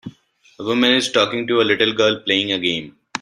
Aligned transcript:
A 0.57 0.63
woman 0.63 0.93
is 0.93 1.11
talking 1.11 1.45
to 1.45 1.61
a 1.61 1.61
little 1.61 1.93
girl 1.93 2.21
playing 2.21 2.51
a 2.53 2.57
game. 2.57 2.97